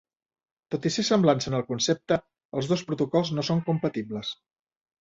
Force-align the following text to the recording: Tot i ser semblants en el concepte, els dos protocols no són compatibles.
Tot 0.75 0.87
i 0.89 0.91
ser 0.95 1.05
semblants 1.09 1.47
en 1.51 1.57
el 1.59 1.67
concepte, 1.69 2.19
els 2.61 2.73
dos 2.73 2.87
protocols 2.91 3.35
no 3.39 3.47
són 3.53 3.65
compatibles. 3.71 4.35